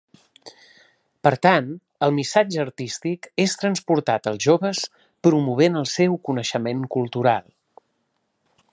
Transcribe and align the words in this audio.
Per 1.27 1.31
tant, 1.47 1.67
el 2.07 2.13
missatge 2.19 2.63
artístic 2.63 3.29
és 3.45 3.55
transportat 3.65 4.31
als 4.33 4.43
joves 4.49 4.83
promovent 5.29 5.81
el 5.83 5.89
seu 5.95 6.19
coneixement 6.31 6.85
cultural. 6.97 7.49